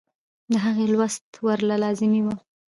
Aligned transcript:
د 0.51 0.53
هغې 0.65 0.85
لوست 0.93 1.25
ورله 1.47 1.75
لازمي 1.83 2.21
وۀ- 2.25 2.35